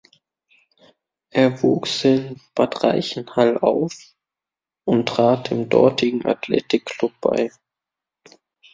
Er 1.29 1.61
wuchs 1.61 2.03
in 2.05 2.41
Bad 2.55 2.81
Reichenhall 2.83 3.59
auf 3.59 3.93
und 4.83 5.07
trat 5.07 5.51
dem 5.51 5.69
dortigen 5.69 6.25
Athletik 6.25 6.85
Club 6.87 7.13
bei. 7.21 7.51